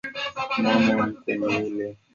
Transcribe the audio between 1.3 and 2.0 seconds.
ni yule.